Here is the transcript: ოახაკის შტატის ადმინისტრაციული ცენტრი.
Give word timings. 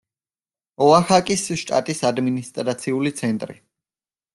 ოახაკის 0.85 1.45
შტატის 1.65 2.03
ადმინისტრაციული 2.13 3.17
ცენტრი. 3.23 3.61